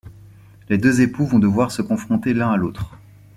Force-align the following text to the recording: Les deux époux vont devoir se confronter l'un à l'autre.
Les 0.67 0.79
deux 0.79 1.01
époux 1.01 1.27
vont 1.27 1.37
devoir 1.37 1.69
se 1.71 1.83
confronter 1.83 2.33
l'un 2.33 2.49
à 2.49 2.57
l'autre. 2.57 2.97